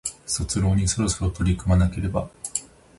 [0.25, 2.27] 卒論にそろそろ取り組まなければ